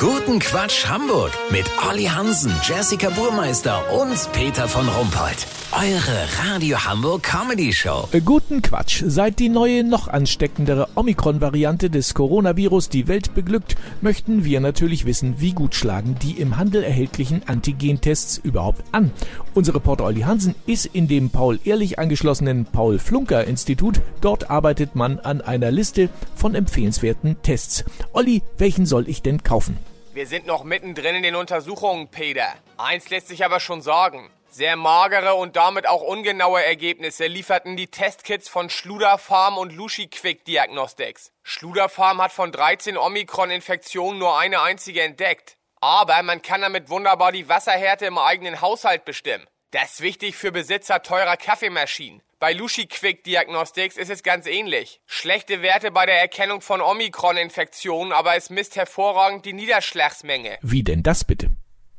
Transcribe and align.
Guten 0.00 0.38
Quatsch 0.38 0.86
Hamburg 0.86 1.32
mit 1.50 1.64
Olli 1.90 2.04
Hansen, 2.04 2.52
Jessica 2.62 3.10
Burmeister 3.10 3.82
und 4.00 4.30
Peter 4.32 4.68
von 4.68 4.88
Rumpold. 4.88 5.44
Eure 5.72 6.48
Radio 6.48 6.78
Hamburg 6.84 7.24
Comedy 7.24 7.72
Show. 7.72 8.08
Äh, 8.12 8.20
Guten 8.20 8.62
Quatsch. 8.62 9.02
Seit 9.04 9.40
die 9.40 9.48
neue, 9.48 9.82
noch 9.82 10.06
ansteckendere 10.06 10.88
Omikron-Variante 10.94 11.90
des 11.90 12.14
Coronavirus 12.14 12.90
die 12.90 13.08
Welt 13.08 13.34
beglückt, 13.34 13.74
möchten 14.00 14.44
wir 14.44 14.60
natürlich 14.60 15.04
wissen, 15.04 15.40
wie 15.40 15.52
gut 15.52 15.74
schlagen 15.74 16.14
die 16.22 16.40
im 16.40 16.58
Handel 16.58 16.84
erhältlichen 16.84 17.42
Antigentests 17.48 18.38
überhaupt 18.38 18.84
an. 18.92 19.10
Unser 19.54 19.74
Reporter 19.74 20.04
Olli 20.04 20.20
Hansen 20.20 20.54
ist 20.66 20.86
in 20.86 21.08
dem 21.08 21.30
Paul-Ehrlich 21.30 21.98
angeschlossenen 21.98 22.66
Paul-Flunker-Institut. 22.66 24.00
Dort 24.20 24.48
arbeitet 24.48 24.94
man 24.94 25.18
an 25.18 25.40
einer 25.40 25.72
Liste 25.72 26.08
von 26.36 26.54
empfehlenswerten 26.54 27.42
Tests. 27.42 27.84
Olli, 28.12 28.42
welchen 28.58 28.86
soll 28.86 29.08
ich 29.08 29.22
denn 29.22 29.42
kaufen? 29.42 29.76
Wir 30.18 30.26
sind 30.26 30.46
noch 30.46 30.64
mittendrin 30.64 31.14
in 31.14 31.22
den 31.22 31.36
Untersuchungen, 31.36 32.08
Peter. 32.08 32.52
Eins 32.76 33.08
lässt 33.08 33.28
sich 33.28 33.44
aber 33.44 33.60
schon 33.60 33.82
sagen. 33.82 34.32
Sehr 34.50 34.74
magere 34.74 35.34
und 35.34 35.54
damit 35.54 35.86
auch 35.86 36.02
ungenaue 36.02 36.60
Ergebnisse 36.60 37.28
lieferten 37.28 37.76
die 37.76 37.86
Testkits 37.86 38.48
von 38.48 38.68
Schluderfarm 38.68 39.56
und 39.56 39.72
Lushi 39.72 40.08
Quick 40.08 40.44
Diagnostics. 40.44 41.30
Schluderfarm 41.44 42.20
hat 42.20 42.32
von 42.32 42.50
13 42.50 42.96
Omikron-Infektionen 42.96 44.18
nur 44.18 44.36
eine 44.36 44.60
einzige 44.60 45.02
entdeckt. 45.02 45.56
Aber 45.80 46.20
man 46.24 46.42
kann 46.42 46.62
damit 46.62 46.90
wunderbar 46.90 47.30
die 47.30 47.48
Wasserhärte 47.48 48.06
im 48.06 48.18
eigenen 48.18 48.60
Haushalt 48.60 49.04
bestimmen. 49.04 49.46
Das 49.70 49.92
ist 49.92 50.00
wichtig 50.00 50.34
für 50.34 50.50
Besitzer 50.50 51.02
teurer 51.02 51.36
Kaffeemaschinen. 51.36 52.22
Bei 52.38 52.54
Lushi 52.54 52.86
Quick 52.86 53.22
Diagnostics 53.24 53.98
ist 53.98 54.08
es 54.08 54.22
ganz 54.22 54.46
ähnlich. 54.46 55.02
Schlechte 55.04 55.60
Werte 55.60 55.90
bei 55.90 56.06
der 56.06 56.18
Erkennung 56.18 56.62
von 56.62 56.80
Omikron-Infektionen, 56.80 58.12
aber 58.12 58.34
es 58.34 58.48
misst 58.48 58.76
hervorragend 58.76 59.44
die 59.44 59.52
Niederschlagsmenge. 59.52 60.56
Wie 60.62 60.82
denn 60.82 61.02
das 61.02 61.24
bitte? 61.24 61.50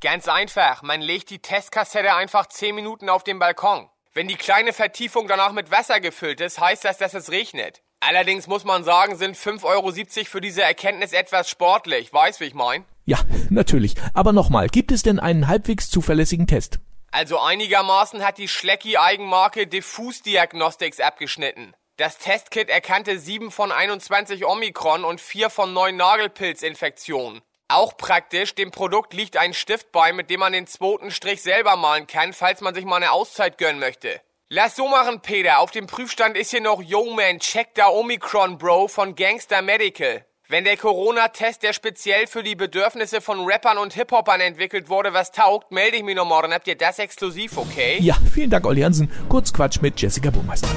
Ganz 0.00 0.28
einfach, 0.28 0.80
man 0.80 1.02
legt 1.02 1.28
die 1.28 1.40
Testkassette 1.40 2.14
einfach 2.14 2.46
10 2.46 2.74
Minuten 2.74 3.10
auf 3.10 3.22
den 3.22 3.38
Balkon. 3.38 3.90
Wenn 4.14 4.28
die 4.28 4.36
kleine 4.36 4.72
Vertiefung 4.72 5.28
danach 5.28 5.52
mit 5.52 5.70
Wasser 5.70 6.00
gefüllt 6.00 6.40
ist, 6.40 6.58
heißt 6.58 6.86
das, 6.86 6.96
dass 6.96 7.12
es 7.12 7.30
regnet. 7.30 7.82
Allerdings 8.00 8.46
muss 8.46 8.64
man 8.64 8.82
sagen, 8.82 9.16
sind 9.16 9.36
5,70 9.36 9.64
Euro 9.64 9.92
für 10.24 10.40
diese 10.40 10.62
Erkenntnis 10.62 11.12
etwas 11.12 11.50
sportlich. 11.50 12.14
Weißt, 12.14 12.40
wie 12.40 12.44
ich 12.44 12.54
mein? 12.54 12.86
Ja, 13.04 13.18
natürlich. 13.50 13.94
Aber 14.14 14.32
nochmal, 14.32 14.68
gibt 14.68 14.90
es 14.90 15.02
denn 15.02 15.20
einen 15.20 15.48
halbwegs 15.48 15.90
zuverlässigen 15.90 16.46
Test? 16.46 16.78
Also 17.10 17.38
einigermaßen 17.38 18.24
hat 18.24 18.38
die 18.38 18.48
Schlecki-Eigenmarke 18.48 19.66
Diffus 19.66 20.22
Diagnostics 20.22 21.00
abgeschnitten. 21.00 21.74
Das 21.96 22.18
Testkit 22.18 22.68
erkannte 22.68 23.18
7 23.18 23.50
von 23.50 23.72
21 23.72 24.44
Omikron 24.44 25.04
und 25.04 25.20
4 25.20 25.50
von 25.50 25.72
9 25.72 25.96
Nagelpilzinfektionen. 25.96 27.42
Auch 27.68 27.96
praktisch, 27.96 28.54
dem 28.54 28.70
Produkt 28.70 29.14
liegt 29.14 29.36
ein 29.36 29.52
Stift 29.52 29.90
bei, 29.90 30.12
mit 30.12 30.30
dem 30.30 30.40
man 30.40 30.52
den 30.52 30.66
zweiten 30.66 31.10
Strich 31.10 31.42
selber 31.42 31.76
malen 31.76 32.06
kann, 32.06 32.32
falls 32.32 32.60
man 32.60 32.74
sich 32.74 32.84
mal 32.84 32.96
eine 32.96 33.10
Auszeit 33.10 33.58
gönnen 33.58 33.80
möchte. 33.80 34.20
Lass 34.48 34.76
so 34.76 34.88
machen, 34.88 35.20
Peter. 35.20 35.58
Auf 35.58 35.72
dem 35.72 35.86
Prüfstand 35.86 36.36
ist 36.36 36.50
hier 36.50 36.62
noch 36.62 36.80
Yo 36.80 37.04
Man, 37.10 37.40
check 37.40 37.74
da 37.74 37.88
Omikron 37.88 38.56
Bro 38.56 38.88
von 38.88 39.14
Gangster 39.14 39.60
Medical. 39.60 40.24
Wenn 40.50 40.64
der 40.64 40.78
Corona-Test, 40.78 41.62
der 41.62 41.74
speziell 41.74 42.26
für 42.26 42.42
die 42.42 42.54
Bedürfnisse 42.54 43.20
von 43.20 43.44
Rappern 43.44 43.76
und 43.76 43.92
Hip-Hopern 43.92 44.40
entwickelt 44.40 44.88
wurde, 44.88 45.12
was 45.12 45.30
taugt, 45.30 45.70
melde 45.72 45.98
ich 45.98 46.02
mich 46.02 46.16
noch 46.16 46.24
morgen. 46.24 46.54
Habt 46.54 46.66
ihr 46.66 46.74
das 46.74 46.98
exklusiv, 46.98 47.58
okay? 47.58 47.98
Ja, 48.00 48.16
vielen 48.32 48.48
Dank, 48.48 48.64
Olli 48.64 48.80
Hansen. 48.80 49.12
Kurz 49.28 49.52
Quatsch 49.52 49.82
mit 49.82 50.00
Jessica 50.00 50.30
Burmeister. 50.30 50.68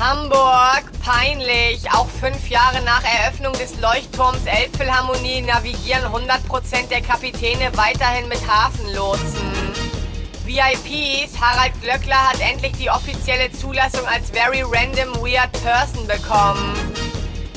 Hamburg, 0.00 0.90
peinlich. 1.04 1.88
Auch 1.92 2.08
fünf 2.08 2.50
Jahre 2.50 2.82
nach 2.82 3.04
Eröffnung 3.04 3.52
des 3.52 3.80
Leuchtturms 3.80 4.44
Elbphilharmonie 4.44 5.42
navigieren 5.42 6.06
100% 6.06 6.88
der 6.90 7.02
Kapitäne 7.02 7.70
weiterhin 7.76 8.26
mit 8.28 8.40
Hafenlotsen. 8.44 9.52
VIPs, 10.44 11.40
Harald 11.40 11.80
Glöckler 11.80 12.30
hat 12.30 12.40
endlich 12.40 12.72
die 12.72 12.90
offizielle 12.90 13.52
Zulassung 13.52 14.04
als 14.08 14.30
Very 14.30 14.62
Random 14.62 15.14
Weird 15.22 15.52
Person 15.62 16.08
bekommen. 16.08 16.74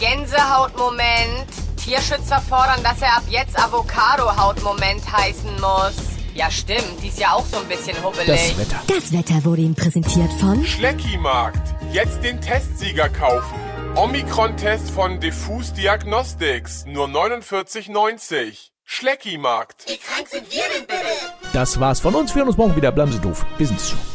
Gänsehautmoment. 0.01 1.47
Tierschützer 1.77 2.41
fordern, 2.41 2.81
dass 2.83 3.01
er 3.03 3.17
ab 3.17 3.23
jetzt 3.29 3.57
Avocado-Hautmoment 3.57 5.01
heißen 5.11 5.51
muss. 5.61 5.93
Ja, 6.33 6.49
stimmt, 6.49 7.03
die 7.03 7.09
ist 7.09 7.19
ja 7.19 7.33
auch 7.33 7.45
so 7.45 7.57
ein 7.57 7.67
bisschen 7.67 7.95
hubbelig. 8.03 8.25
Das 8.25 8.57
Wetter. 8.57 8.81
Das 8.87 9.11
Wetter 9.11 9.45
wurde 9.45 9.61
Ihnen 9.61 9.75
präsentiert 9.75 10.31
von 10.39 10.65
Schlecki-Markt. 10.65 11.75
Jetzt 11.93 12.23
den 12.23 12.41
Testsieger 12.41 13.09
kaufen. 13.09 13.53
Omikron-Test 13.95 14.89
von 14.89 15.19
Diffus 15.19 15.73
Diagnostics. 15.73 16.85
Nur 16.87 17.07
49,90. 17.07 18.69
Schlecki-Markt. 18.83 19.85
Das 21.53 21.79
war's 21.79 21.99
von 21.99 22.15
uns. 22.15 22.33
Wir 22.33 22.39
hören 22.39 22.47
uns 22.47 22.57
morgen 22.57 22.75
wieder. 22.75 22.91
Bleiben 22.91 23.11
Sie 23.11 23.19
doof. 23.19 23.45
Business 23.59 23.91
Show. 23.91 24.10